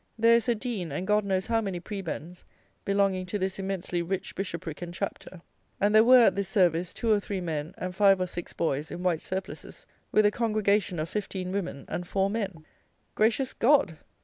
[0.17, 2.43] There is a dean, and God knows how many prebends
[2.85, 5.43] belonging to this immensely rich bishopric and chapter;
[5.79, 8.89] and there were, at this "service," two or three men and five or six boys
[8.89, 12.65] in white surplices, with a congregation of fifteen women and four men!
[13.13, 13.99] Gracious God!